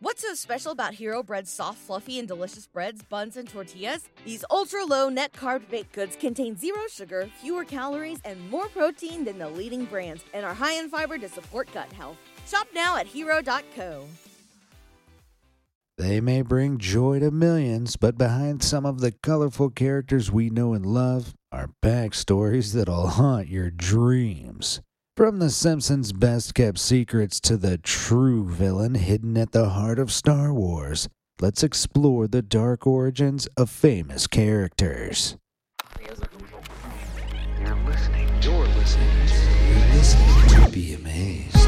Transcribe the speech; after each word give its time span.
What's 0.00 0.20
so 0.20 0.34
special 0.34 0.72
about 0.72 0.92
Hero 0.92 1.22
Bread's 1.22 1.50
soft, 1.50 1.78
fluffy, 1.78 2.18
and 2.18 2.28
delicious 2.28 2.66
breads, 2.66 3.02
buns, 3.02 3.38
and 3.38 3.48
tortillas? 3.48 4.10
These 4.26 4.44
ultra 4.50 4.84
low 4.84 5.08
net 5.08 5.32
carb 5.32 5.70
baked 5.70 5.92
goods 5.92 6.16
contain 6.16 6.54
zero 6.54 6.82
sugar, 6.90 7.30
fewer 7.40 7.64
calories, 7.64 8.18
and 8.26 8.50
more 8.50 8.68
protein 8.68 9.24
than 9.24 9.38
the 9.38 9.48
leading 9.48 9.86
brands, 9.86 10.22
and 10.34 10.44
are 10.44 10.52
high 10.52 10.74
in 10.74 10.90
fiber 10.90 11.16
to 11.16 11.30
support 11.30 11.72
gut 11.72 11.90
health. 11.94 12.18
Shop 12.46 12.66
now 12.74 12.98
at 12.98 13.06
hero.co. 13.06 14.06
They 15.96 16.20
may 16.20 16.42
bring 16.42 16.76
joy 16.76 17.20
to 17.20 17.30
millions, 17.30 17.96
but 17.96 18.18
behind 18.18 18.62
some 18.62 18.84
of 18.84 19.00
the 19.00 19.12
colorful 19.22 19.70
characters 19.70 20.30
we 20.30 20.50
know 20.50 20.74
and 20.74 20.84
love 20.84 21.32
are 21.50 21.70
backstories 21.82 22.74
that'll 22.74 23.08
haunt 23.08 23.48
your 23.48 23.70
dreams. 23.70 24.82
From 25.16 25.38
The 25.38 25.48
Simpsons' 25.48 26.12
best 26.12 26.54
kept 26.54 26.78
secrets 26.78 27.40
to 27.40 27.56
the 27.56 27.78
true 27.78 28.46
villain 28.46 28.96
hidden 28.96 29.38
at 29.38 29.52
the 29.52 29.70
heart 29.70 29.98
of 29.98 30.12
Star 30.12 30.52
Wars, 30.52 31.08
let's 31.40 31.62
explore 31.62 32.28
the 32.28 32.42
dark 32.42 32.86
origins 32.86 33.46
of 33.56 33.70
famous 33.70 34.26
characters. 34.26 35.38
You're 35.98 36.10
listening. 36.10 36.46
You're 37.62 37.76
listening 37.76 38.28
You're 38.42 38.66
listening 39.94 40.64
to 40.66 40.70
Be 40.70 40.92
Amazed. 40.92 41.66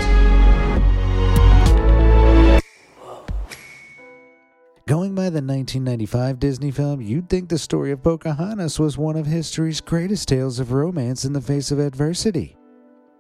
Going 4.87 5.15
by 5.15 5.31
the 5.31 5.41
1995 5.41 6.39
Disney 6.39 6.71
film, 6.71 7.01
you'd 7.01 7.31
think 7.31 7.49
the 7.49 7.57
story 7.57 7.93
of 7.93 8.03
Pocahontas 8.03 8.79
was 8.79 8.99
one 8.99 9.17
of 9.17 9.25
history's 9.25 9.81
greatest 9.81 10.29
tales 10.29 10.61
of 10.61 10.73
romance 10.73 11.25
in 11.25 11.33
the 11.33 11.41
face 11.41 11.71
of 11.71 11.79
adversity. 11.79 12.58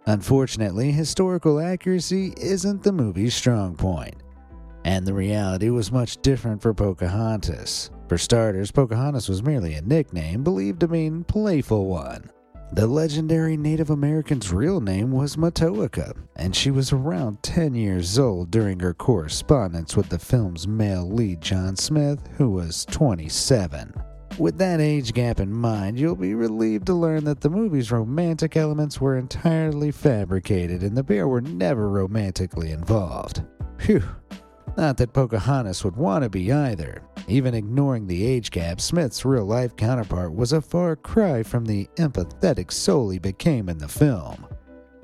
Unfortunately, 0.09 0.91
historical 0.91 1.61
accuracy 1.61 2.33
isn't 2.39 2.83
the 2.83 2.93
movie's 2.93 3.35
strong 3.35 3.77
point, 3.77 4.15
and 4.87 5.05
the 5.05 5.13
reality 5.13 5.69
was 5.69 5.93
much 5.93 6.17
different 6.23 6.63
for 6.63 6.73
Pocahontas. 6.73 7.91
For 8.09 8.17
starters, 8.17 8.71
Pocahontas 8.71 9.29
was 9.29 9.43
merely 9.43 9.75
a 9.75 9.83
nickname 9.83 10.43
believed 10.43 10.81
to 10.81 10.89
mean 10.89 11.25
playful 11.25 11.85
one. 11.89 12.31
The 12.73 12.87
legendary 12.87 13.59
Native 13.59 13.91
American's 13.91 14.51
real 14.51 14.81
name 14.81 15.11
was 15.13 15.37
Matoaka, 15.37 16.17
and 16.37 16.57
she 16.57 16.71
was 16.71 16.91
around 16.91 17.43
10 17.43 17.75
years 17.75 18.19
old 18.19 18.51
during 18.51 18.81
her 18.81 18.95
correspondence 18.95 19.95
with 19.95 20.09
the 20.09 20.19
film's 20.19 20.67
male 20.67 21.07
lead 21.07 21.43
John 21.43 21.77
Smith, 21.77 22.27
who 22.39 22.49
was 22.49 22.87
27. 22.87 23.93
With 24.39 24.57
that 24.59 24.81
age 24.81 25.15
gap 25.15 25.41
in 25.41 25.53
mind, 25.53 25.99
you'll 25.99 26.15
be 26.15 26.35
relieved 26.35 26.87
to 26.87 26.95
learn 26.95 27.25
that 27.25 27.41
the 27.41 27.51
movie's 27.51 27.91
romantic 27.91 28.57
elements 28.57 29.01
were 29.01 29.19
entirely 29.19 29.91
fabricated 29.91 30.85
and 30.85 30.97
the 30.97 31.03
pair 31.03 31.27
were 31.27 31.41
never 31.41 31.89
romantically 31.89 32.71
involved. 32.71 33.43
Phew. 33.79 34.05
Not 34.77 34.97
that 34.99 35.13
Pocahontas 35.13 35.83
would 35.83 35.97
want 35.97 36.23
to 36.23 36.31
be 36.31 36.53
either. 36.53 37.03
Even 37.27 37.53
ignoring 37.53 38.07
the 38.07 38.25
age 38.25 38.53
gap, 38.53 38.81
Smith's 38.81 39.25
real 39.25 39.45
life 39.45 39.75
counterpart 39.75 40.33
was 40.33 40.53
a 40.53 40.61
far 40.61 40.95
cry 40.95 41.43
from 41.43 41.65
the 41.65 41.89
empathetic 41.97 42.71
soul 42.71 43.11
he 43.11 43.19
became 43.19 43.69
in 43.69 43.79
the 43.79 43.89
film. 43.89 44.47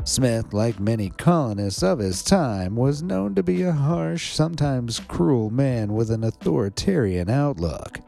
Smith, 0.04 0.53
like 0.53 0.78
many 0.78 1.10
colonists 1.10 1.82
of 1.82 1.98
his 1.98 2.22
time, 2.22 2.76
was 2.76 3.03
known 3.03 3.34
to 3.34 3.42
be 3.42 3.62
a 3.62 3.72
harsh, 3.72 4.32
sometimes 4.32 5.00
cruel 5.00 5.50
man 5.50 5.92
with 5.92 6.12
an 6.12 6.22
authoritarian 6.22 7.28
outlook. 7.28 7.98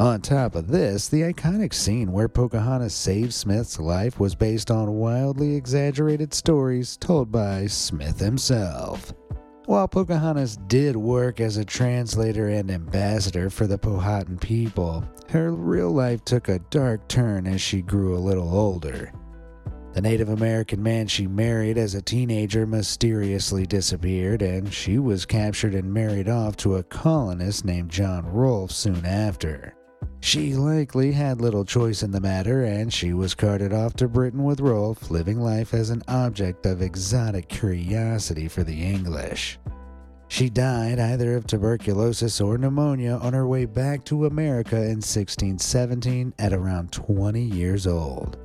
On 0.00 0.20
top 0.20 0.56
of 0.56 0.66
this, 0.66 1.06
the 1.06 1.22
iconic 1.22 1.72
scene 1.72 2.10
where 2.10 2.28
Pocahontas 2.28 2.92
saves 2.92 3.36
Smith's 3.36 3.78
life 3.78 4.18
was 4.18 4.34
based 4.34 4.68
on 4.72 4.94
wildly 4.94 5.54
exaggerated 5.54 6.34
stories 6.34 6.96
told 6.96 7.30
by 7.30 7.68
Smith 7.68 8.18
himself. 8.18 9.14
While 9.66 9.86
Pocahontas 9.86 10.58
did 10.66 10.96
work 10.96 11.40
as 11.40 11.58
a 11.58 11.64
translator 11.64 12.48
and 12.48 12.72
ambassador 12.72 13.48
for 13.50 13.68
the 13.68 13.78
Powhatan 13.78 14.36
people, 14.36 15.04
her 15.28 15.52
real 15.52 15.92
life 15.92 16.24
took 16.24 16.48
a 16.48 16.58
dark 16.70 17.06
turn 17.06 17.46
as 17.46 17.60
she 17.60 17.80
grew 17.80 18.16
a 18.16 18.18
little 18.18 18.52
older. 18.52 19.12
The 19.92 20.00
Native 20.00 20.28
American 20.28 20.82
man 20.82 21.06
she 21.06 21.28
married 21.28 21.78
as 21.78 21.94
a 21.94 22.02
teenager 22.02 22.66
mysteriously 22.66 23.64
disappeared, 23.64 24.42
and 24.42 24.74
she 24.74 24.98
was 24.98 25.24
captured 25.24 25.72
and 25.72 25.94
married 25.94 26.28
off 26.28 26.56
to 26.58 26.76
a 26.76 26.82
colonist 26.82 27.64
named 27.64 27.92
John 27.92 28.26
Rolfe 28.26 28.72
soon 28.72 29.06
after. 29.06 29.72
She 30.20 30.54
likely 30.54 31.12
had 31.12 31.40
little 31.40 31.64
choice 31.64 32.02
in 32.02 32.10
the 32.10 32.20
matter, 32.20 32.64
and 32.64 32.92
she 32.92 33.12
was 33.12 33.34
carted 33.34 33.72
off 33.72 33.94
to 33.96 34.08
Britain 34.08 34.42
with 34.42 34.58
Rolfe, 34.58 35.10
living 35.10 35.38
life 35.38 35.74
as 35.74 35.90
an 35.90 36.02
object 36.08 36.64
of 36.64 36.80
exotic 36.80 37.48
curiosity 37.48 38.48
for 38.48 38.64
the 38.64 38.82
English. 38.82 39.58
She 40.28 40.48
died 40.48 40.98
either 40.98 41.36
of 41.36 41.46
tuberculosis 41.46 42.40
or 42.40 42.56
pneumonia 42.58 43.18
on 43.22 43.34
her 43.34 43.46
way 43.46 43.66
back 43.66 44.04
to 44.06 44.26
America 44.26 44.76
in 44.76 45.02
1617 45.04 46.34
at 46.38 46.52
around 46.52 46.90
20 46.90 47.42
years 47.42 47.86
old. 47.86 48.38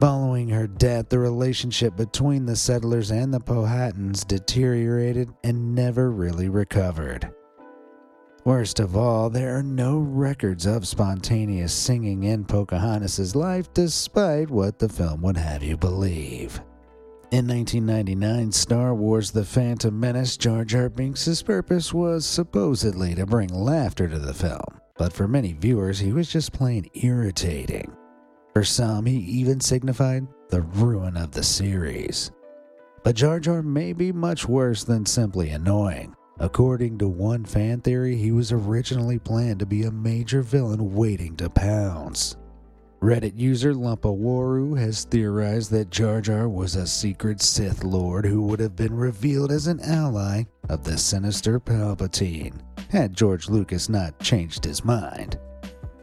Following 0.00 0.48
her 0.48 0.66
death, 0.66 1.08
the 1.08 1.18
relationship 1.18 1.96
between 1.96 2.44
the 2.44 2.56
settlers 2.56 3.10
and 3.10 3.32
the 3.32 3.40
Powhatans 3.40 4.26
deteriorated 4.26 5.30
and 5.42 5.74
never 5.74 6.10
really 6.10 6.48
recovered. 6.48 7.32
Worst 8.48 8.80
of 8.80 8.96
all, 8.96 9.28
there 9.28 9.58
are 9.58 9.62
no 9.62 9.98
records 9.98 10.64
of 10.64 10.88
spontaneous 10.88 11.70
singing 11.70 12.22
in 12.22 12.46
Pocahontas' 12.46 13.36
life, 13.36 13.70
despite 13.74 14.48
what 14.48 14.78
the 14.78 14.88
film 14.88 15.20
would 15.20 15.36
have 15.36 15.62
you 15.62 15.76
believe. 15.76 16.58
In 17.30 17.46
1999, 17.46 18.50
Star 18.50 18.94
Wars 18.94 19.30
The 19.30 19.44
Phantom 19.44 20.00
Menace, 20.00 20.38
Jar 20.38 20.64
Jar 20.64 20.88
Binks' 20.88 21.42
purpose 21.42 21.92
was 21.92 22.24
supposedly 22.24 23.14
to 23.16 23.26
bring 23.26 23.50
laughter 23.50 24.08
to 24.08 24.18
the 24.18 24.32
film, 24.32 24.80
but 24.96 25.12
for 25.12 25.28
many 25.28 25.52
viewers, 25.52 25.98
he 25.98 26.14
was 26.14 26.32
just 26.32 26.54
plain 26.54 26.86
irritating. 26.94 27.94
For 28.54 28.64
some, 28.64 29.04
he 29.04 29.18
even 29.18 29.60
signified 29.60 30.26
the 30.48 30.62
ruin 30.62 31.18
of 31.18 31.32
the 31.32 31.44
series. 31.44 32.30
But 33.04 33.14
Jar 33.14 33.40
Jar 33.40 33.62
may 33.62 33.92
be 33.92 34.10
much 34.10 34.48
worse 34.48 34.84
than 34.84 35.04
simply 35.04 35.50
annoying. 35.50 36.14
According 36.40 36.98
to 36.98 37.08
one 37.08 37.44
fan 37.44 37.80
theory, 37.80 38.16
he 38.16 38.30
was 38.30 38.52
originally 38.52 39.18
planned 39.18 39.58
to 39.60 39.66
be 39.66 39.82
a 39.82 39.90
major 39.90 40.40
villain 40.40 40.94
waiting 40.94 41.36
to 41.36 41.50
pounce. 41.50 42.36
Reddit 43.00 43.38
user 43.38 43.74
Lumpawarroo 43.74 44.76
has 44.78 45.04
theorized 45.04 45.70
that 45.70 45.90
Jar 45.90 46.20
Jar 46.20 46.48
was 46.48 46.74
a 46.74 46.86
secret 46.86 47.40
Sith 47.40 47.84
Lord 47.84 48.24
who 48.24 48.42
would 48.42 48.60
have 48.60 48.74
been 48.74 48.94
revealed 48.94 49.52
as 49.52 49.68
an 49.68 49.80
ally 49.80 50.44
of 50.68 50.84
the 50.84 50.98
sinister 50.98 51.60
Palpatine, 51.60 52.60
had 52.90 53.14
George 53.14 53.48
Lucas 53.48 53.88
not 53.88 54.18
changed 54.20 54.64
his 54.64 54.84
mind. 54.84 55.38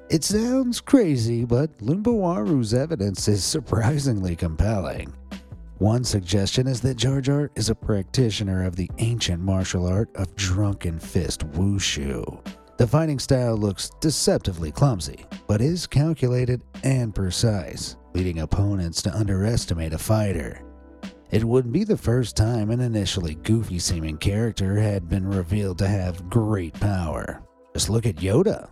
It 0.09 0.24
sounds 0.24 0.79
crazy, 0.79 1.45
but 1.45 1.75
Lumpawarroo's 1.79 2.74
evidence 2.74 3.28
is 3.28 3.44
surprisingly 3.45 4.35
compelling. 4.35 5.13
One 5.80 6.06
suggestion 6.06 6.68
is 6.68 6.80
that 6.81 6.96
Jar 6.96 7.19
Jar 7.19 7.52
is 7.56 7.69
a 7.69 7.75
practitioner 7.75 8.66
of 8.66 8.78
the 8.78 8.90
ancient 8.97 9.41
martial 9.41 9.86
art 9.86 10.09
of 10.16 10.34
drunken 10.38 10.97
fist 11.00 11.41
wushu. 11.51 12.39
The 12.77 12.88
fighting 12.88 13.19
style 13.19 13.57
looks 13.57 13.92
deceptively 14.00 14.72
clumsy, 14.72 15.25
but 15.48 15.60
is 15.60 15.86
calculated 15.86 16.63
and 16.86 17.13
precise, 17.13 17.98
leading 18.13 18.39
opponents 18.39 19.01
to 19.01 19.13
underestimate 19.13 19.92
a 19.92 19.98
fighter. 19.98 20.62
It 21.31 21.44
wouldn't 21.44 21.74
be 21.74 21.83
the 21.83 21.98
first 21.98 22.38
time 22.38 22.71
an 22.71 22.80
initially 22.80 23.36
goofy 23.36 23.80
seeming 23.80 24.18
character 24.18 24.78
had 24.78 25.10
been 25.10 25.28
revealed 25.28 25.80
to 25.80 25.89
have 25.89 26.30
great 26.30 26.74
power. 26.75 27.44
Just 27.74 27.89
look 27.89 28.06
at 28.06 28.16
Yoda. 28.16 28.69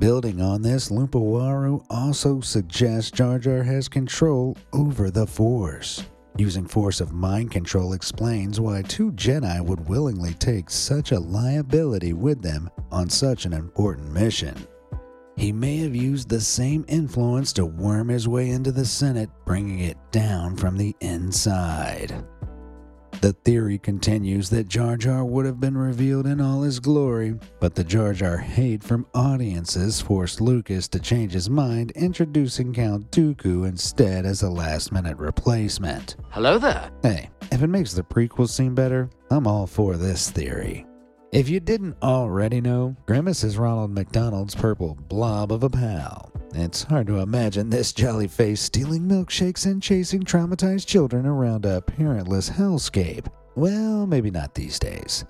Building 0.00 0.40
on 0.40 0.62
this, 0.62 0.88
Lumpawarroo 0.88 1.84
also 1.88 2.40
suggests 2.40 3.12
Jar 3.12 3.38
Jar 3.38 3.62
has 3.62 3.88
control 3.88 4.56
over 4.72 5.08
the 5.08 5.26
Force. 5.26 6.04
Using 6.38 6.66
force 6.66 7.00
of 7.00 7.12
mind 7.12 7.50
control 7.50 7.92
explains 7.92 8.58
why 8.58 8.82
two 8.82 9.12
Jedi 9.12 9.60
would 9.60 9.88
willingly 9.88 10.32
take 10.34 10.70
such 10.70 11.12
a 11.12 11.20
liability 11.20 12.14
with 12.14 12.40
them 12.40 12.70
on 12.90 13.10
such 13.10 13.44
an 13.44 13.52
important 13.52 14.12
mission. 14.12 14.54
He 15.36 15.52
may 15.52 15.78
have 15.78 15.94
used 15.94 16.28
the 16.28 16.40
same 16.40 16.84
influence 16.88 17.52
to 17.54 17.66
worm 17.66 18.08
his 18.08 18.28
way 18.28 18.50
into 18.50 18.72
the 18.72 18.84
Senate, 18.84 19.30
bringing 19.44 19.80
it 19.80 19.98
down 20.10 20.56
from 20.56 20.76
the 20.76 20.94
inside. 21.00 22.24
The 23.22 23.34
theory 23.34 23.78
continues 23.78 24.50
that 24.50 24.66
Jar 24.66 24.96
Jar 24.96 25.24
would 25.24 25.46
have 25.46 25.60
been 25.60 25.78
revealed 25.78 26.26
in 26.26 26.40
all 26.40 26.62
his 26.62 26.80
glory, 26.80 27.38
but 27.60 27.76
the 27.76 27.84
Jar 27.84 28.12
Jar 28.12 28.36
hate 28.36 28.82
from 28.82 29.06
audiences 29.14 30.00
forced 30.00 30.40
Lucas 30.40 30.88
to 30.88 30.98
change 30.98 31.32
his 31.32 31.48
mind, 31.48 31.92
introducing 31.92 32.72
Count 32.72 33.12
Dooku 33.12 33.68
instead 33.68 34.26
as 34.26 34.42
a 34.42 34.50
last 34.50 34.90
minute 34.90 35.18
replacement. 35.18 36.16
Hello 36.30 36.58
there. 36.58 36.90
Hey, 37.04 37.30
if 37.52 37.62
it 37.62 37.68
makes 37.68 37.92
the 37.92 38.02
prequels 38.02 38.50
seem 38.50 38.74
better, 38.74 39.08
I'm 39.30 39.46
all 39.46 39.68
for 39.68 39.96
this 39.96 40.28
theory. 40.28 40.84
If 41.30 41.48
you 41.48 41.60
didn't 41.60 41.98
already 42.02 42.60
know, 42.60 42.96
Grimace 43.06 43.44
is 43.44 43.56
Ronald 43.56 43.92
McDonald's 43.92 44.56
purple 44.56 44.98
blob 45.08 45.52
of 45.52 45.62
a 45.62 45.70
pal. 45.70 46.31
It's 46.54 46.82
hard 46.82 47.06
to 47.06 47.18
imagine 47.20 47.70
this 47.70 47.92
jolly 47.92 48.28
face 48.28 48.60
stealing 48.60 49.02
milkshakes 49.02 49.64
and 49.64 49.82
chasing 49.82 50.22
traumatized 50.22 50.86
children 50.86 51.24
around 51.26 51.64
a 51.64 51.80
parentless 51.80 52.50
hellscape. 52.50 53.26
Well, 53.54 54.06
maybe 54.06 54.30
not 54.30 54.54
these 54.54 54.78
days. 54.78 55.24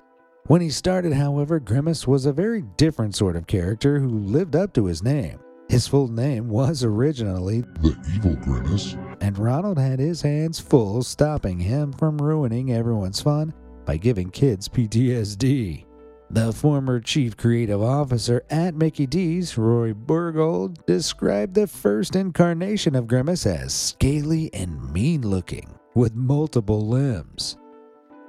When 0.47 0.61
he 0.61 0.71
started, 0.71 1.13
however, 1.13 1.61
Grimace 1.61 2.07
was 2.07 2.27
a 2.27 2.33
very 2.33 2.63
different 2.77 3.15
sort 3.15 3.37
of 3.37 3.47
character 3.47 4.01
who 4.01 4.09
lived 4.09 4.57
up 4.57 4.73
to 4.75 4.87
his 4.87 5.03
name. 5.03 5.39
His 5.69 5.87
full 5.87 6.09
name 6.09 6.49
was 6.49 6.83
originally 6.83 7.61
The 7.81 7.97
Evil 8.15 8.35
Grimace. 8.37 8.97
and 9.21 9.39
Ronald 9.39 9.79
had 9.79 10.01
his 10.01 10.21
hands 10.21 10.59
full 10.59 11.03
stopping 11.03 11.59
him 11.59 11.93
from 11.93 12.19
ruining 12.19 12.73
everyone's 12.73 13.23
fun 13.23 13.55
by 13.85 13.97
giving 13.97 14.31
kids 14.31 14.69
PTSD. 14.69 15.85
The 16.33 16.51
former 16.51 16.99
chief 16.99 17.37
creative 17.37 17.83
officer 17.83 18.43
at 18.49 18.75
Mickey 18.75 19.07
D's, 19.07 19.59
Roy 19.59 19.93
Bergold, 19.93 20.87
described 20.87 21.53
the 21.53 21.67
first 21.67 22.17
incarnation 22.17 22.95
of 22.95 23.07
Grimace 23.07 23.45
as 23.45 23.75
scaly 23.75 24.49
and 24.55 24.95
mean 24.95 25.21
looking, 25.21 25.75
with 25.95 26.15
multiple 26.15 26.89
limbs. 26.89 27.59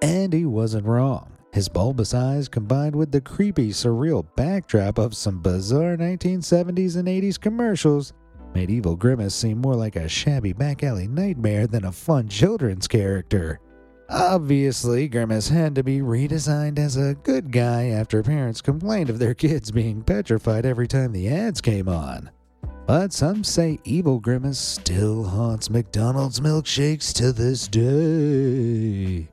And 0.02 0.34
he 0.34 0.44
wasn't 0.44 0.86
wrong. 0.86 1.32
His 1.54 1.70
bulbous 1.70 2.14
eyes, 2.14 2.50
combined 2.50 2.94
with 2.94 3.14
the 3.14 3.22
creepy, 3.22 3.70
surreal 3.70 4.26
backdrop 4.36 4.98
of 4.98 5.16
some 5.16 5.40
bizarre 5.40 5.96
1970s 5.96 6.98
and 6.98 7.08
80s 7.08 7.40
commercials, 7.40 8.12
made 8.54 8.70
Evil 8.70 8.98
Grimace 8.98 9.34
seem 9.34 9.60
more 9.60 9.76
like 9.76 9.96
a 9.96 10.10
shabby 10.10 10.52
back 10.52 10.84
alley 10.84 11.08
nightmare 11.08 11.68
than 11.68 11.86
a 11.86 11.92
fun 11.94 12.28
children's 12.28 12.86
character. 12.86 13.62
Obviously, 14.14 15.08
Grimace 15.08 15.50
had 15.50 15.74
to 15.74 15.84
be 15.84 15.98
redesigned 15.98 16.78
as 16.78 16.98
a 16.98 17.16
good 17.24 17.52
guy 17.52 17.88
after 17.88 18.22
parents 18.22 18.62
complained 18.62 19.10
of 19.10 19.18
their 19.18 19.34
kids 19.34 19.72
being 19.72 20.04
petrified 20.04 20.68
every 20.68 20.88
time 20.88 21.12
the 21.12 21.28
ads 21.28 21.60
came 21.60 21.90
on. 21.90 22.30
But 22.86 23.12
some 23.12 23.44
say 23.44 23.80
Evil 23.86 24.20
Grimace 24.20 24.60
still 24.60 25.24
haunts 25.24 25.72
McDonald's 25.72 26.42
milkshakes 26.42 27.12
to 27.14 27.32
this 27.32 27.68
day. 27.68 29.30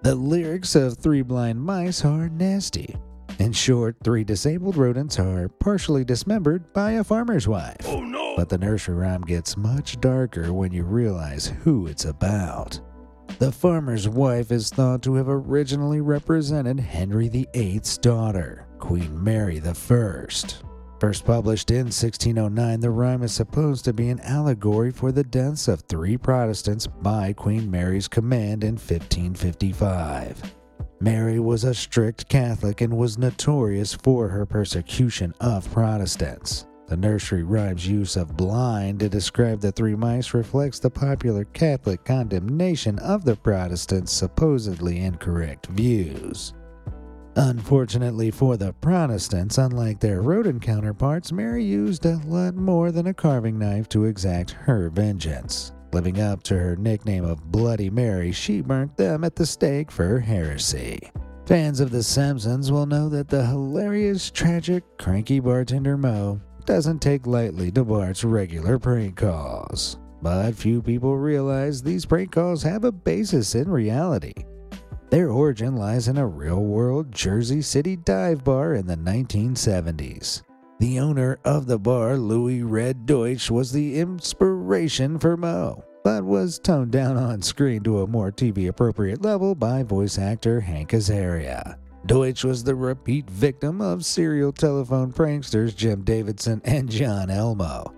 The 0.00 0.14
lyrics 0.14 0.74
of 0.74 0.96
Three 0.96 1.22
Blind 1.22 1.60
Mice 1.60 2.02
are 2.02 2.30
nasty. 2.30 2.96
In 3.38 3.52
short, 3.52 3.96
three 4.02 4.24
disabled 4.24 4.78
rodents 4.78 5.18
are 5.18 5.50
partially 5.50 6.04
dismembered 6.04 6.72
by 6.72 6.92
a 6.92 7.04
farmer's 7.04 7.46
wife. 7.46 7.76
Oh 7.84 8.04
no! 8.04 8.36
But 8.36 8.48
the 8.48 8.56
nursery 8.56 8.96
rhyme 8.96 9.22
gets 9.22 9.58
much 9.58 10.00
darker 10.00 10.54
when 10.54 10.72
you 10.72 10.84
realize 10.84 11.52
who 11.62 11.86
it's 11.86 12.06
about. 12.06 12.80
The 13.38 13.52
farmer's 13.52 14.08
wife 14.08 14.50
is 14.50 14.68
thought 14.68 15.02
to 15.02 15.14
have 15.14 15.28
originally 15.28 16.00
represented 16.00 16.80
Henry 16.80 17.28
VIII's 17.28 17.96
daughter, 17.98 18.66
Queen 18.80 19.22
Mary 19.22 19.62
I. 19.64 19.72
First 19.74 21.24
published 21.24 21.70
in 21.70 21.84
1609, 21.84 22.80
the 22.80 22.90
rhyme 22.90 23.22
is 23.22 23.30
supposed 23.30 23.84
to 23.84 23.92
be 23.92 24.08
an 24.08 24.18
allegory 24.24 24.90
for 24.90 25.12
the 25.12 25.22
deaths 25.22 25.68
of 25.68 25.82
three 25.82 26.16
Protestants 26.16 26.88
by 26.88 27.32
Queen 27.32 27.70
Mary's 27.70 28.08
command 28.08 28.64
in 28.64 28.74
1555. 28.74 30.56
Mary 30.98 31.38
was 31.38 31.62
a 31.62 31.74
strict 31.74 32.28
Catholic 32.28 32.80
and 32.80 32.92
was 32.92 33.18
notorious 33.18 33.94
for 33.94 34.26
her 34.26 34.46
persecution 34.46 35.32
of 35.40 35.70
Protestants. 35.70 36.66
The 36.88 36.96
nursery 36.96 37.42
rhyme's 37.42 37.86
use 37.86 38.16
of 38.16 38.34
blind 38.34 39.00
to 39.00 39.10
describe 39.10 39.60
the 39.60 39.70
three 39.70 39.94
mice 39.94 40.32
reflects 40.32 40.78
the 40.78 40.88
popular 40.88 41.44
Catholic 41.44 42.02
condemnation 42.02 42.98
of 43.00 43.26
the 43.26 43.36
Protestants' 43.36 44.10
supposedly 44.10 45.00
incorrect 45.00 45.66
views. 45.66 46.54
Unfortunately 47.36 48.30
for 48.30 48.56
the 48.56 48.72
Protestants, 48.72 49.58
unlike 49.58 50.00
their 50.00 50.22
rodent 50.22 50.62
counterparts, 50.62 51.30
Mary 51.30 51.62
used 51.62 52.06
a 52.06 52.16
lot 52.24 52.54
more 52.54 52.90
than 52.90 53.08
a 53.08 53.14
carving 53.14 53.58
knife 53.58 53.86
to 53.90 54.06
exact 54.06 54.52
her 54.52 54.88
vengeance. 54.88 55.72
Living 55.92 56.18
up 56.22 56.42
to 56.44 56.58
her 56.58 56.74
nickname 56.74 57.24
of 57.24 57.52
Bloody 57.52 57.90
Mary, 57.90 58.32
she 58.32 58.62
burnt 58.62 58.96
them 58.96 59.24
at 59.24 59.36
the 59.36 59.44
stake 59.44 59.90
for 59.90 60.20
heresy. 60.20 60.98
Fans 61.44 61.80
of 61.80 61.90
The 61.90 62.02
Simpsons 62.02 62.72
will 62.72 62.86
know 62.86 63.10
that 63.10 63.28
the 63.28 63.44
hilarious, 63.44 64.30
tragic, 64.30 64.84
cranky 64.98 65.38
bartender 65.38 65.98
Moe 65.98 66.40
doesn't 66.68 67.00
take 67.00 67.26
lightly 67.26 67.70
to 67.70 67.82
Bart's 67.82 68.24
regular 68.24 68.78
prank 68.78 69.16
calls. 69.16 69.98
But 70.20 70.52
few 70.52 70.82
people 70.82 71.16
realize 71.16 71.82
these 71.82 72.04
prank 72.04 72.30
calls 72.30 72.62
have 72.62 72.84
a 72.84 72.92
basis 72.92 73.54
in 73.54 73.70
reality. 73.70 74.34
Their 75.08 75.30
origin 75.30 75.76
lies 75.76 76.08
in 76.08 76.18
a 76.18 76.26
real 76.26 76.60
world 76.60 77.10
Jersey 77.10 77.62
City 77.62 77.96
dive 77.96 78.44
bar 78.44 78.74
in 78.74 78.86
the 78.86 78.98
1970s. 78.98 80.42
The 80.78 81.00
owner 81.00 81.38
of 81.42 81.66
the 81.66 81.78
bar, 81.78 82.18
Louis 82.18 82.62
Red 82.62 83.06
Deutsch, 83.06 83.50
was 83.50 83.72
the 83.72 83.98
inspiration 83.98 85.18
for 85.18 85.38
Moe, 85.38 85.82
but 86.04 86.22
was 86.22 86.58
toned 86.58 86.92
down 86.92 87.16
on 87.16 87.40
screen 87.40 87.82
to 87.84 88.02
a 88.02 88.06
more 88.06 88.30
TV 88.30 88.68
appropriate 88.68 89.22
level 89.22 89.54
by 89.54 89.82
voice 89.82 90.18
actor 90.18 90.60
Hank 90.60 90.90
Azaria. 90.90 91.78
Deutsch 92.08 92.42
was 92.42 92.64
the 92.64 92.74
repeat 92.74 93.28
victim 93.28 93.82
of 93.82 94.02
serial 94.02 94.50
telephone 94.50 95.12
pranksters 95.12 95.76
Jim 95.76 96.02
Davidson 96.04 96.62
and 96.64 96.90
John 96.90 97.28
Elmo. 97.28 97.92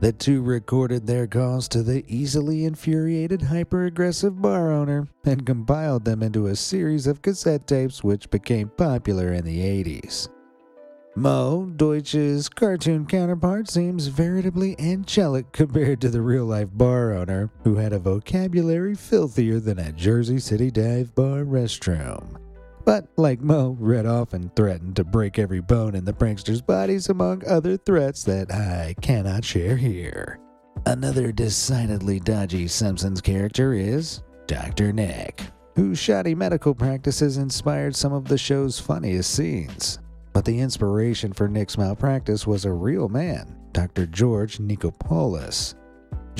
The 0.00 0.14
two 0.14 0.40
recorded 0.40 1.06
their 1.06 1.26
calls 1.26 1.68
to 1.68 1.82
the 1.82 2.02
easily 2.08 2.64
infuriated, 2.64 3.42
hyper 3.42 3.84
aggressive 3.84 4.40
bar 4.40 4.72
owner 4.72 5.08
and 5.26 5.44
compiled 5.44 6.06
them 6.06 6.22
into 6.22 6.46
a 6.46 6.56
series 6.56 7.06
of 7.06 7.20
cassette 7.20 7.66
tapes 7.66 8.02
which 8.02 8.30
became 8.30 8.70
popular 8.70 9.34
in 9.34 9.44
the 9.44 9.60
80s. 9.60 10.30
Moe, 11.14 11.70
Deutsch's 11.76 12.48
cartoon 12.48 13.04
counterpart, 13.04 13.68
seems 13.68 14.06
veritably 14.06 14.74
angelic 14.80 15.52
compared 15.52 16.00
to 16.00 16.08
the 16.08 16.22
real 16.22 16.46
life 16.46 16.70
bar 16.72 17.12
owner, 17.12 17.50
who 17.64 17.74
had 17.74 17.92
a 17.92 17.98
vocabulary 17.98 18.94
filthier 18.94 19.60
than 19.60 19.78
a 19.78 19.92
Jersey 19.92 20.38
City 20.38 20.70
dive 20.70 21.14
bar 21.14 21.44
restroom. 21.44 22.38
But 22.84 23.06
like 23.16 23.40
Moe, 23.40 23.76
Red 23.78 24.06
often 24.06 24.50
threatened 24.56 24.96
to 24.96 25.04
break 25.04 25.38
every 25.38 25.60
bone 25.60 25.94
in 25.94 26.04
the 26.04 26.12
pranksters' 26.12 26.64
bodies, 26.64 27.08
among 27.08 27.46
other 27.46 27.76
threats 27.76 28.24
that 28.24 28.52
I 28.52 28.94
cannot 29.00 29.44
share 29.44 29.76
here. 29.76 30.38
Another 30.86 31.30
decidedly 31.30 32.20
dodgy 32.20 32.66
Simpsons 32.66 33.20
character 33.20 33.74
is 33.74 34.22
Dr. 34.46 34.92
Nick, 34.92 35.42
whose 35.76 35.98
shoddy 35.98 36.34
medical 36.34 36.74
practices 36.74 37.36
inspired 37.36 37.94
some 37.94 38.12
of 38.12 38.26
the 38.26 38.38
show's 38.38 38.80
funniest 38.80 39.34
scenes. 39.34 39.98
But 40.32 40.44
the 40.44 40.60
inspiration 40.60 41.32
for 41.32 41.48
Nick's 41.48 41.76
malpractice 41.76 42.46
was 42.46 42.64
a 42.64 42.72
real 42.72 43.08
man, 43.08 43.56
Dr. 43.72 44.06
George 44.06 44.58
Nichopoulos. 44.58 45.74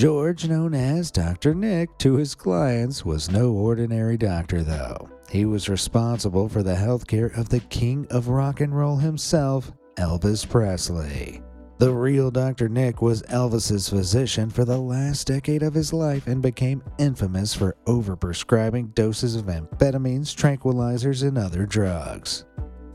George, 0.00 0.49
known 0.49 0.73
as 0.73 1.11
Dr. 1.11 1.54
Nick 1.54 1.99
to 1.99 2.14
his 2.14 2.35
clients, 2.35 3.04
was 3.04 3.30
no 3.30 3.52
ordinary 3.52 4.16
doctor, 4.16 4.62
though. 4.62 5.11
He 5.28 5.45
was 5.45 5.69
responsible 5.69 6.49
for 6.49 6.62
the 6.62 6.75
health 6.75 7.07
care 7.07 7.26
of 7.37 7.50
the 7.50 7.61
king 7.61 8.07
of 8.09 8.28
rock 8.28 8.62
and 8.62 8.75
roll 8.75 8.97
himself, 8.97 9.71
Elvis 9.99 10.49
Presley. 10.49 11.42
The 11.76 11.92
real 11.92 12.30
Dr. 12.30 12.71
Nick 12.71 13.02
was 13.02 13.21
Elvis's 13.25 13.90
physician 13.90 14.49
for 14.49 14.64
the 14.64 14.78
last 14.78 15.26
decade 15.26 15.62
of 15.62 15.75
his 15.75 15.92
life 15.92 16.26
and 16.26 16.40
became 16.40 16.83
infamous 16.97 17.54
for 17.54 17.76
overprescribing 17.85 18.95
doses 18.95 19.37
of 19.37 19.45
amphetamines, 19.45 20.35
tranquilizers, 20.35 21.28
and 21.28 21.37
other 21.37 21.66
drugs. 21.66 22.47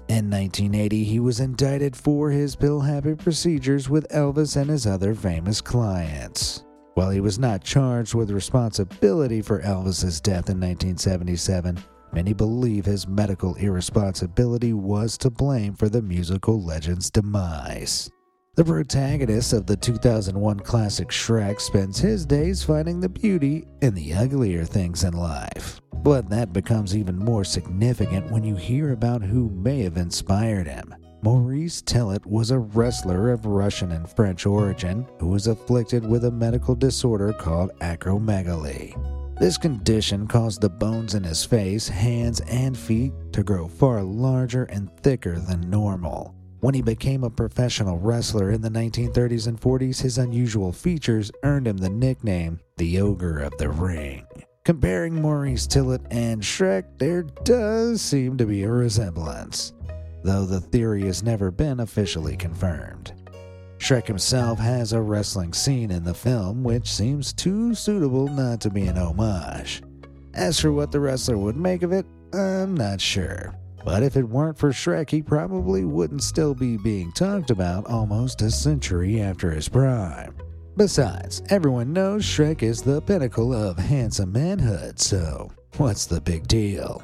In 0.07 0.31
1980, 0.31 1.03
he 1.03 1.19
was 1.19 1.39
indicted 1.39 1.95
for 1.95 2.31
his 2.31 2.55
pill 2.55 2.81
habit 2.81 3.19
procedures 3.19 3.91
with 3.91 4.09
Elvis 4.09 4.59
and 4.59 4.71
his 4.71 4.87
other 4.87 5.13
famous 5.13 5.61
clients. 5.61 6.64
While 6.95 7.09
he 7.09 7.19
was 7.19 7.37
not 7.37 7.61
charged 7.61 8.15
with 8.15 8.31
responsibility 8.31 9.41
for 9.41 9.59
Elvis's 9.59 10.21
death 10.21 10.49
in 10.49 10.61
1977, 10.61 11.77
many 12.13 12.31
believe 12.31 12.85
his 12.85 13.05
medical 13.05 13.53
irresponsibility 13.55 14.71
was 14.71 15.17
to 15.17 15.29
blame 15.29 15.73
for 15.73 15.89
the 15.89 16.01
musical 16.01 16.63
legend's 16.63 17.09
demise. 17.09 18.09
The 18.55 18.63
protagonist 18.63 19.51
of 19.51 19.65
the 19.65 19.75
2001 19.75 20.61
classic 20.61 21.09
Shrek 21.09 21.59
spends 21.59 21.99
his 21.99 22.25
days 22.25 22.63
finding 22.63 23.01
the 23.01 23.09
beauty 23.09 23.65
in 23.81 23.93
the 23.93 24.13
uglier 24.13 24.63
things 24.63 25.03
in 25.03 25.11
life. 25.11 25.81
But 25.95 26.29
that 26.29 26.53
becomes 26.53 26.95
even 26.95 27.19
more 27.19 27.43
significant 27.43 28.31
when 28.31 28.45
you 28.45 28.55
hear 28.55 28.93
about 28.93 29.21
who 29.21 29.49
may 29.49 29.81
have 29.81 29.97
inspired 29.97 30.67
him. 30.67 30.95
Maurice 31.25 31.81
Tillet 31.81 32.23
was 32.27 32.51
a 32.51 32.59
wrestler 32.59 33.31
of 33.31 33.47
Russian 33.47 33.93
and 33.93 34.07
French 34.07 34.45
origin 34.45 35.07
who 35.19 35.29
was 35.29 35.47
afflicted 35.47 36.07
with 36.07 36.25
a 36.25 36.29
medical 36.29 36.75
disorder 36.75 37.33
called 37.33 37.71
acromegaly. 37.79 38.93
This 39.39 39.57
condition 39.57 40.27
caused 40.27 40.61
the 40.61 40.69
bones 40.69 41.15
in 41.15 41.23
his 41.23 41.43
face, 41.43 41.87
hands, 41.87 42.41
and 42.41 42.77
feet 42.77 43.11
to 43.31 43.41
grow 43.41 43.67
far 43.67 44.03
larger 44.03 44.65
and 44.65 44.95
thicker 44.99 45.39
than 45.39 45.67
normal. 45.67 46.35
When 46.59 46.75
he 46.75 46.83
became 46.83 47.23
a 47.23 47.29
professional 47.31 47.97
wrestler 47.97 48.51
in 48.51 48.61
the 48.61 48.69
1930s 48.69 49.47
and 49.47 49.59
40s, 49.59 49.99
his 50.03 50.19
unusual 50.19 50.71
features 50.71 51.31
earned 51.41 51.67
him 51.67 51.77
the 51.77 51.89
nickname 51.89 52.59
the 52.77 53.01
Ogre 53.01 53.39
of 53.39 53.57
the 53.57 53.69
Ring. 53.69 54.27
Comparing 54.63 55.21
Maurice 55.21 55.67
Tillet 55.67 56.01
and 56.09 56.41
Shrek, 56.41 56.85
there 56.97 57.21
does 57.21 58.01
seem 58.01 58.35
to 58.37 58.47
be 58.47 58.63
a 58.63 58.71
resemblance, 58.71 59.73
though 60.25 60.45
the 60.45 60.59
theory 60.59 61.03
has 61.03 61.23
never 61.23 61.51
been 61.51 61.79
officially 61.79 62.35
confirmed. 62.35 63.13
Shrek 63.77 64.07
himself 64.07 64.57
has 64.57 64.93
a 64.93 65.01
wrestling 65.01 65.53
scene 65.53 65.91
in 65.91 66.03
the 66.03 66.13
film, 66.13 66.63
which 66.63 66.91
seems 66.91 67.31
too 67.31 67.75
suitable 67.75 68.27
not 68.27 68.59
to 68.61 68.69
be 68.69 68.87
an 68.87 68.97
homage. 68.97 69.83
As 70.33 70.59
for 70.59 70.71
what 70.71 70.91
the 70.91 70.99
wrestler 70.99 71.37
would 71.37 71.55
make 71.55 71.83
of 71.83 71.91
it, 71.91 72.05
I'm 72.33 72.73
not 72.75 72.99
sure. 72.99 73.53
But 73.85 74.01
if 74.01 74.17
it 74.17 74.27
weren't 74.27 74.57
for 74.57 74.71
Shrek, 74.71 75.11
he 75.11 75.21
probably 75.21 75.85
wouldn't 75.85 76.23
still 76.23 76.55
be 76.55 76.75
being 76.77 77.11
talked 77.11 77.51
about 77.51 77.85
almost 77.85 78.41
a 78.41 78.49
century 78.49 79.21
after 79.21 79.51
his 79.51 79.69
prime. 79.69 80.35
Besides, 80.75 81.43
everyone 81.49 81.93
knows 81.93 82.25
Shrek 82.25 82.63
is 82.63 82.81
the 82.81 83.01
pinnacle 83.01 83.53
of 83.53 83.77
handsome 83.77 84.31
manhood, 84.31 84.99
so 84.99 85.51
what's 85.77 86.07
the 86.07 86.19
big 86.19 86.47
deal? 86.47 87.03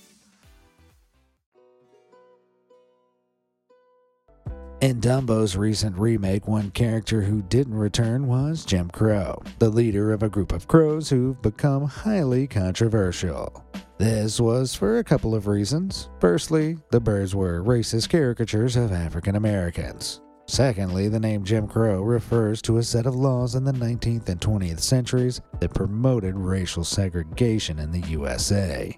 In 4.81 4.99
Dumbo's 4.99 5.55
recent 5.55 5.95
remake, 5.95 6.47
one 6.47 6.71
character 6.71 7.21
who 7.21 7.43
didn't 7.43 7.75
return 7.75 8.25
was 8.25 8.65
Jim 8.65 8.89
Crow, 8.89 9.39
the 9.59 9.69
leader 9.69 10.11
of 10.11 10.23
a 10.23 10.29
group 10.29 10.51
of 10.51 10.67
crows 10.67 11.07
who've 11.07 11.39
become 11.39 11.85
highly 11.85 12.47
controversial. 12.47 13.63
This 13.99 14.39
was 14.39 14.73
for 14.73 14.97
a 14.97 15.03
couple 15.03 15.35
of 15.35 15.45
reasons. 15.45 16.09
Firstly, 16.19 16.79
the 16.89 16.99
birds 16.99 17.35
were 17.35 17.63
racist 17.63 18.09
caricatures 18.09 18.75
of 18.75 18.91
African 18.91 19.35
Americans. 19.35 20.19
Secondly, 20.47 21.07
the 21.07 21.19
name 21.19 21.43
Jim 21.43 21.67
Crow 21.67 22.01
refers 22.01 22.59
to 22.63 22.79
a 22.79 22.83
set 22.83 23.05
of 23.05 23.13
laws 23.13 23.53
in 23.53 23.63
the 23.63 23.71
19th 23.73 24.29
and 24.29 24.41
20th 24.41 24.79
centuries 24.79 25.41
that 25.59 25.75
promoted 25.75 26.35
racial 26.35 26.83
segregation 26.83 27.77
in 27.77 27.91
the 27.91 28.07
USA. 28.09 28.97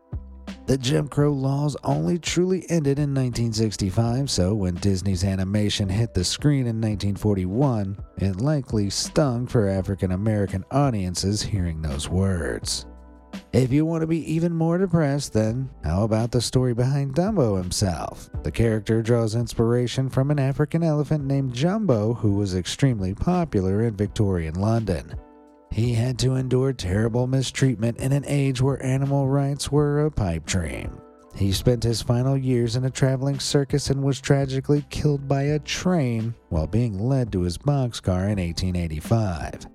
The 0.65 0.77
Jim 0.77 1.09
Crow 1.09 1.33
laws 1.33 1.75
only 1.83 2.17
truly 2.17 2.65
ended 2.69 2.97
in 2.97 3.13
1965, 3.13 4.29
so 4.31 4.53
when 4.53 4.75
Disney's 4.75 5.25
animation 5.25 5.89
hit 5.89 6.13
the 6.13 6.23
screen 6.23 6.61
in 6.61 6.79
1941, 6.79 7.97
it 8.19 8.37
likely 8.39 8.89
stung 8.89 9.45
for 9.45 9.67
African 9.67 10.13
American 10.13 10.63
audiences 10.71 11.41
hearing 11.41 11.81
those 11.81 12.07
words. 12.07 12.85
If 13.51 13.73
you 13.73 13.85
want 13.85 14.01
to 14.01 14.07
be 14.07 14.33
even 14.33 14.55
more 14.55 14.77
depressed, 14.77 15.33
then 15.33 15.69
how 15.83 16.05
about 16.05 16.31
the 16.31 16.41
story 16.41 16.73
behind 16.73 17.13
Dumbo 17.13 17.57
himself? 17.57 18.29
The 18.43 18.51
character 18.51 19.01
draws 19.01 19.35
inspiration 19.35 20.09
from 20.09 20.31
an 20.31 20.39
African 20.39 20.81
elephant 20.81 21.25
named 21.25 21.53
Jumbo 21.53 22.13
who 22.13 22.35
was 22.35 22.55
extremely 22.55 23.13
popular 23.13 23.83
in 23.83 23.97
Victorian 23.97 24.55
London. 24.55 25.13
He 25.73 25.95
had 25.95 26.19
to 26.19 26.35
endure 26.35 26.71
terrible 26.71 27.25
mistreatment 27.25 27.97
in 27.97 28.11
an 28.11 28.25
age 28.27 28.61
where 28.61 28.85
animal 28.85 29.27
rights 29.27 29.71
were 29.71 30.05
a 30.05 30.11
pipe 30.11 30.45
dream. 30.45 31.01
He 31.35 31.51
spent 31.51 31.81
his 31.81 31.99
final 31.99 32.37
years 32.37 32.75
in 32.75 32.85
a 32.85 32.91
traveling 32.91 33.39
circus 33.39 33.89
and 33.89 34.03
was 34.03 34.21
tragically 34.21 34.85
killed 34.91 35.27
by 35.27 35.41
a 35.41 35.57
train 35.57 36.35
while 36.49 36.67
being 36.67 36.99
led 36.99 37.31
to 37.31 37.41
his 37.41 37.57
boxcar 37.57 38.29
in 38.29 38.37
1885. 38.37 39.65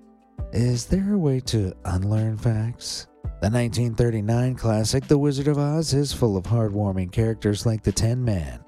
Is 0.53 0.85
there 0.85 1.15
a 1.15 1.17
way 1.17 1.41
to 1.41 1.73
unlearn 1.83 2.37
facts? 2.37 3.07
The 3.41 3.49
1939 3.49 4.55
classic 4.55 5.05
The 5.05 5.17
Wizard 5.17 5.49
of 5.49 5.57
Oz 5.57 5.93
is 5.93 6.13
full 6.13 6.37
of 6.37 6.45
heartwarming 6.45 7.11
characters 7.11 7.65
like 7.65 7.83
the 7.83 7.91
Tin 7.91 8.23
Man. 8.23 8.61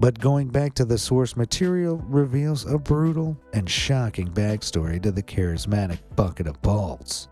But 0.00 0.20
going 0.20 0.48
back 0.48 0.74
to 0.74 0.84
the 0.84 0.98
source 0.98 1.36
material 1.36 1.96
reveals 2.06 2.64
a 2.64 2.78
brutal 2.78 3.36
and 3.52 3.68
shocking 3.68 4.28
backstory 4.28 5.02
to 5.02 5.10
the 5.10 5.22
charismatic 5.22 5.98
Bucket 6.14 6.46
of 6.46 6.62
Bolts. 6.62 7.28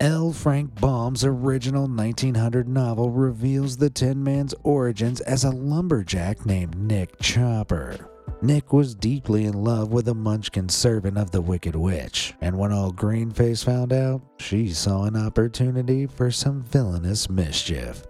L. 0.00 0.32
Frank 0.32 0.80
Baum's 0.80 1.24
original 1.24 1.88
1900 1.88 2.68
novel 2.68 3.10
reveals 3.10 3.76
the 3.76 3.90
Tin 3.90 4.22
Man's 4.22 4.54
origins 4.62 5.20
as 5.22 5.42
a 5.42 5.50
lumberjack 5.50 6.46
named 6.46 6.78
Nick 6.78 7.18
Chopper. 7.18 8.08
Nick 8.40 8.72
was 8.72 8.94
deeply 8.94 9.46
in 9.46 9.64
love 9.64 9.90
with 9.90 10.06
a 10.06 10.14
munchkin 10.14 10.68
servant 10.68 11.18
of 11.18 11.32
the 11.32 11.40
Wicked 11.40 11.74
Witch, 11.74 12.34
and 12.40 12.56
when 12.56 12.72
old 12.72 12.96
Greenface 12.96 13.64
found 13.64 13.92
out, 13.92 14.22
she 14.38 14.68
saw 14.68 15.02
an 15.02 15.16
opportunity 15.16 16.06
for 16.06 16.30
some 16.30 16.62
villainous 16.62 17.28
mischief. 17.28 18.04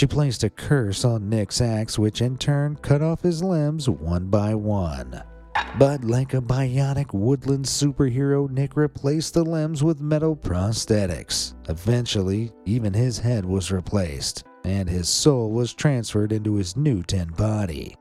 She 0.00 0.06
placed 0.06 0.44
a 0.44 0.48
curse 0.48 1.04
on 1.04 1.28
Nick's 1.28 1.60
axe, 1.60 1.98
which 1.98 2.22
in 2.22 2.38
turn 2.38 2.76
cut 2.76 3.02
off 3.02 3.20
his 3.20 3.42
limbs 3.42 3.86
one 3.86 4.28
by 4.28 4.54
one. 4.54 5.22
But 5.78 6.04
like 6.04 6.32
a 6.32 6.40
bionic 6.40 7.12
woodland 7.12 7.66
superhero, 7.66 8.48
Nick 8.48 8.78
replaced 8.78 9.34
the 9.34 9.44
limbs 9.44 9.84
with 9.84 10.00
metal 10.00 10.34
prosthetics. 10.34 11.52
Eventually, 11.68 12.50
even 12.64 12.94
his 12.94 13.18
head 13.18 13.44
was 13.44 13.70
replaced, 13.70 14.44
and 14.64 14.88
his 14.88 15.06
soul 15.06 15.50
was 15.50 15.74
transferred 15.74 16.32
into 16.32 16.54
his 16.54 16.78
new 16.78 17.02
tin 17.02 17.28
body. 17.32 17.94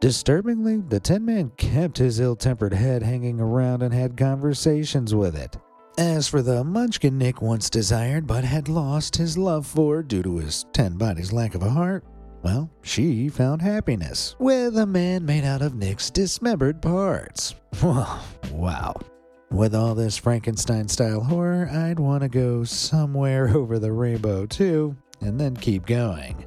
Disturbingly, 0.00 0.78
the 0.88 1.00
Tin 1.00 1.22
Man 1.22 1.50
kept 1.58 1.98
his 1.98 2.18
ill 2.18 2.34
tempered 2.34 2.72
head 2.72 3.02
hanging 3.02 3.40
around 3.40 3.82
and 3.82 3.92
had 3.92 4.16
conversations 4.16 5.14
with 5.14 5.36
it. 5.36 5.58
As 5.98 6.26
for 6.26 6.40
the 6.40 6.64
munchkin 6.64 7.18
Nick 7.18 7.42
once 7.42 7.68
desired 7.68 8.26
but 8.26 8.44
had 8.44 8.68
lost 8.68 9.16
his 9.16 9.36
love 9.36 9.66
for 9.66 10.02
due 10.02 10.22
to 10.22 10.38
his 10.38 10.64
ten 10.72 10.96
body's 10.96 11.32
lack 11.32 11.54
of 11.54 11.62
a 11.62 11.68
heart, 11.68 12.02
well, 12.42 12.70
she 12.82 13.28
found 13.28 13.60
happiness 13.60 14.34
with 14.38 14.78
a 14.78 14.86
man 14.86 15.24
made 15.26 15.44
out 15.44 15.60
of 15.60 15.74
Nick's 15.74 16.10
dismembered 16.10 16.80
parts. 16.80 17.54
wow. 17.82 18.98
With 19.50 19.74
all 19.74 19.94
this 19.94 20.16
Frankenstein 20.16 20.88
style 20.88 21.20
horror, 21.20 21.68
I'd 21.70 22.00
want 22.00 22.22
to 22.22 22.28
go 22.30 22.64
somewhere 22.64 23.48
over 23.54 23.78
the 23.78 23.92
rainbow 23.92 24.46
too, 24.46 24.96
and 25.20 25.38
then 25.38 25.54
keep 25.54 25.84
going. 25.84 26.46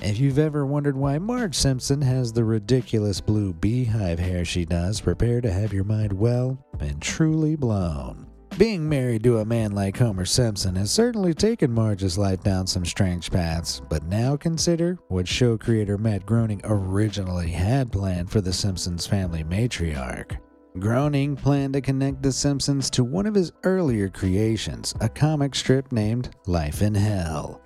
If 0.00 0.20
you've 0.20 0.38
ever 0.38 0.64
wondered 0.64 0.96
why 0.96 1.18
Marge 1.18 1.56
Simpson 1.56 2.00
has 2.02 2.32
the 2.32 2.44
ridiculous 2.44 3.20
blue 3.20 3.52
beehive 3.52 4.20
hair 4.20 4.44
she 4.44 4.64
does, 4.64 5.00
prepare 5.00 5.40
to 5.40 5.50
have 5.50 5.72
your 5.72 5.84
mind 5.84 6.12
well 6.12 6.64
and 6.78 7.02
truly 7.02 7.56
blown. 7.56 8.25
Being 8.58 8.88
married 8.88 9.22
to 9.24 9.40
a 9.40 9.44
man 9.44 9.72
like 9.72 9.98
Homer 9.98 10.24
Simpson 10.24 10.76
has 10.76 10.90
certainly 10.90 11.34
taken 11.34 11.70
Marge's 11.70 12.16
life 12.16 12.42
down 12.42 12.66
some 12.66 12.86
strange 12.86 13.30
paths, 13.30 13.82
but 13.90 14.04
now 14.04 14.34
consider 14.34 14.98
what 15.08 15.28
show 15.28 15.58
creator 15.58 15.98
Matt 15.98 16.24
Groening 16.24 16.62
originally 16.64 17.50
had 17.50 17.92
planned 17.92 18.30
for 18.30 18.40
the 18.40 18.54
Simpsons 18.54 19.06
family 19.06 19.44
matriarch. 19.44 20.38
Groening 20.78 21.36
planned 21.36 21.74
to 21.74 21.82
connect 21.82 22.22
The 22.22 22.32
Simpsons 22.32 22.88
to 22.90 23.04
one 23.04 23.26
of 23.26 23.34
his 23.34 23.52
earlier 23.62 24.08
creations, 24.08 24.94
a 25.02 25.08
comic 25.10 25.54
strip 25.54 25.92
named 25.92 26.30
Life 26.46 26.80
in 26.80 26.94
Hell. 26.94 27.60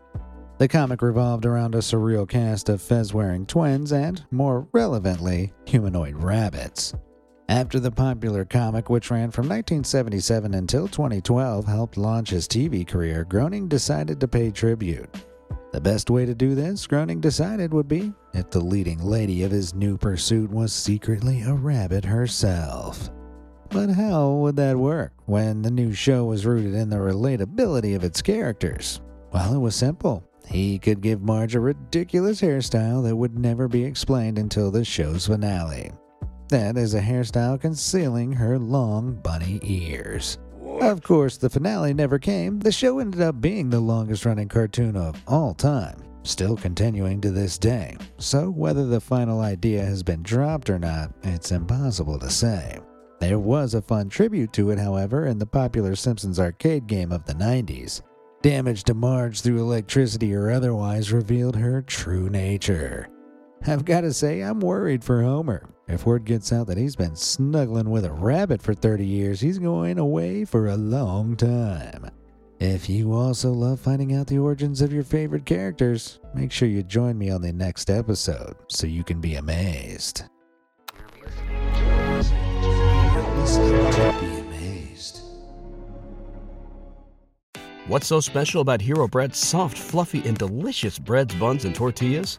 The 0.59 0.67
comic 0.67 1.03
revolved 1.03 1.47
around 1.47 1.77
a 1.77 1.79
surreal 1.79 2.29
cast 2.29 2.69
of 2.69 2.83
fez 2.83 3.15
wearing 3.15 3.47
twins 3.47 3.93
and, 3.93 4.25
more 4.33 4.67
relevantly, 4.73 5.53
humanoid 5.67 6.17
rabbits. 6.17 6.95
After 7.51 7.81
the 7.81 7.91
popular 7.91 8.45
comic, 8.45 8.89
which 8.89 9.11
ran 9.11 9.33
from 9.33 9.49
1977 9.49 10.55
until 10.55 10.87
2012, 10.87 11.67
helped 11.67 11.97
launch 11.97 12.31
his 12.31 12.47
TV 12.47 12.87
career, 12.87 13.25
Groening 13.25 13.67
decided 13.67 14.21
to 14.21 14.29
pay 14.29 14.53
tribute. 14.53 15.13
The 15.73 15.81
best 15.81 16.11
way 16.11 16.25
to 16.27 16.35
do 16.37 16.55
this, 16.55 16.87
Groening 16.87 17.21
decided, 17.21 17.75
would 17.75 17.89
be 17.89 18.13
if 18.35 18.51
the 18.51 18.61
leading 18.61 19.03
lady 19.03 19.43
of 19.43 19.51
his 19.51 19.75
new 19.75 19.99
pursuit 19.99 20.49
was 20.49 20.73
secretly 20.73 21.43
a 21.43 21.53
rabbit 21.53 22.05
herself. 22.05 23.11
But 23.69 23.91
how 23.91 24.31
would 24.35 24.55
that 24.55 24.77
work 24.77 25.13
when 25.27 25.61
the 25.61 25.73
new 25.73 25.93
show 25.93 26.27
was 26.27 26.47
rooted 26.47 26.75
in 26.75 26.89
the 26.89 26.99
relatability 26.99 27.97
of 27.97 28.05
its 28.05 28.23
characters? 28.23 29.01
Well, 29.33 29.55
it 29.55 29.59
was 29.59 29.75
simple. 29.75 30.23
He 30.47 30.79
could 30.79 31.01
give 31.01 31.21
Marge 31.21 31.57
a 31.57 31.61
ridiculous 31.61 32.41
hairstyle 32.41 33.03
that 33.03 33.17
would 33.17 33.37
never 33.37 33.67
be 33.67 33.85
explained 33.85 34.39
until 34.39 34.71
the 34.71 34.85
show's 34.85 35.27
finale. 35.27 35.91
That 36.51 36.77
is 36.77 36.95
a 36.95 37.01
hairstyle 37.01 37.61
concealing 37.61 38.33
her 38.33 38.59
long 38.59 39.15
bunny 39.15 39.61
ears. 39.63 40.37
Of 40.81 41.01
course, 41.01 41.37
the 41.37 41.49
finale 41.49 41.95
never 41.95 42.19
came. 42.19 42.59
The 42.59 42.73
show 42.73 42.99
ended 42.99 43.21
up 43.21 43.41
being 43.41 43.71
the 43.71 43.79
longest 43.79 44.27
running 44.27 44.49
cartoon 44.49 44.97
of 44.97 45.23
all 45.29 45.55
time, 45.55 46.03
still 46.25 46.57
continuing 46.57 47.21
to 47.21 47.31
this 47.31 47.57
day. 47.57 47.97
So, 48.19 48.51
whether 48.51 48.85
the 48.85 49.01
final 49.01 49.43
idea 49.43 49.85
has 49.85 50.03
been 50.03 50.25
dropped 50.25 50.71
or 50.71 50.81
not, 50.81 51.13
it's 51.23 51.53
impossible 51.53 52.19
to 52.19 52.29
say. 52.29 52.81
There 53.21 53.39
was 53.39 53.75
a 53.75 53.83
fun 53.83 54.09
tribute 54.09 54.53
to 54.55 54.71
it, 54.71 54.79
however, 54.81 55.27
in 55.27 55.39
the 55.39 55.47
popular 55.47 55.95
Simpsons 55.95 56.41
arcade 56.41 56.89
game 56.89 57.13
of 57.13 57.25
the 57.27 57.35
90s. 57.35 58.03
Damage 58.43 58.83
to 58.85 58.95
Marge 58.95 59.43
through 59.43 59.61
electricity 59.61 60.35
or 60.35 60.51
otherwise 60.51 61.13
revealed 61.13 61.55
her 61.55 61.81
true 61.83 62.29
nature. 62.29 63.09
I've 63.67 63.85
got 63.85 64.01
to 64.01 64.13
say, 64.13 64.41
I'm 64.41 64.59
worried 64.59 65.05
for 65.05 65.23
Homer. 65.23 65.69
If 65.91 66.07
word 66.07 66.25
gets 66.25 66.53
out 66.53 66.69
that 66.69 66.79
he's 66.79 66.95
been 66.95 67.17
snuggling 67.17 67.91
with 67.91 68.05
a 68.05 68.13
rabbit 68.13 68.63
for 68.63 68.75
30 68.75 69.05
years, 69.05 69.41
he's 69.41 69.59
going 69.59 69.99
away 69.99 70.45
for 70.45 70.69
a 70.69 70.77
long 70.77 71.35
time. 71.35 72.09
If 72.61 72.89
you 72.89 73.13
also 73.13 73.51
love 73.51 73.81
finding 73.81 74.15
out 74.15 74.29
the 74.29 74.39
origins 74.39 74.83
of 74.83 74.93
your 74.93 75.03
favorite 75.03 75.45
characters, 75.45 76.21
make 76.33 76.53
sure 76.53 76.69
you 76.69 76.85
join 76.85 77.19
me 77.19 77.29
on 77.29 77.43
the 77.43 77.53
next 77.53 77.91
episode 77.91 78.55
so 78.69 78.87
you 78.87 79.03
can 79.03 79.21
be 79.21 79.35
amazed. 79.35 80.23
Be 80.95 81.23
amazed. 84.39 85.23
What's 87.89 88.07
so 88.07 88.21
special 88.21 88.61
about 88.61 88.81
Hero 88.81 89.09
Bread's 89.09 89.41
soft, 89.41 89.77
fluffy, 89.77 90.23
and 90.25 90.39
delicious 90.39 91.01
breads, 91.01 91.35
buns, 91.35 91.65
and 91.65 91.75
tortillas? 91.75 92.39